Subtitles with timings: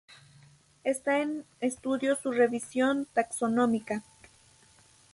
[0.83, 4.01] Está en estudio su revisión taxonómica.